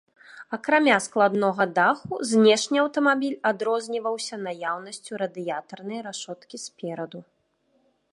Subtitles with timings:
[0.55, 7.19] Акрамя складнога даху, знешне аўтамабіль адрозніваўся наяўнасцю радыятарнай рашоткі спераду.